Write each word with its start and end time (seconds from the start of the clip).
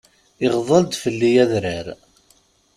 Iɣḍel-d 0.45 0.93
fell-i 1.03 1.31
adrar. 1.43 1.87